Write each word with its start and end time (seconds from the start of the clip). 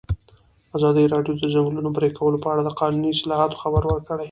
ازادي 0.77 1.03
راډیو 1.13 1.33
د 1.35 1.39
د 1.43 1.45
ځنګلونو 1.55 1.89
پرېکول 1.97 2.33
په 2.43 2.47
اړه 2.53 2.61
د 2.63 2.69
قانوني 2.79 3.09
اصلاحاتو 3.13 3.59
خبر 3.63 3.81
ورکړی. 3.87 4.19